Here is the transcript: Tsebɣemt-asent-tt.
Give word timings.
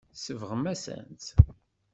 Tsebɣemt-asent-tt. 0.13 1.27